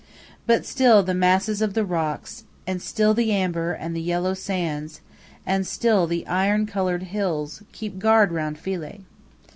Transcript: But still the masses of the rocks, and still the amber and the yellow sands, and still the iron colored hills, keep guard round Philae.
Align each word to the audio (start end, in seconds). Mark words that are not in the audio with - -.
But 0.47 0.65
still 0.65 1.03
the 1.03 1.13
masses 1.13 1.61
of 1.61 1.75
the 1.75 1.85
rocks, 1.85 2.43
and 2.65 2.81
still 2.81 3.13
the 3.13 3.31
amber 3.31 3.71
and 3.71 3.95
the 3.95 4.01
yellow 4.01 4.33
sands, 4.33 4.99
and 5.45 5.67
still 5.67 6.07
the 6.07 6.25
iron 6.25 6.65
colored 6.65 7.03
hills, 7.03 7.61
keep 7.71 7.99
guard 7.99 8.31
round 8.31 8.57
Philae. 8.57 9.01